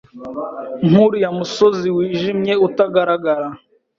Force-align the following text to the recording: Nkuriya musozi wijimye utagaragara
Nkuriya 0.87 1.29
musozi 1.39 1.87
wijimye 1.95 2.53
utagaragara 2.67 3.47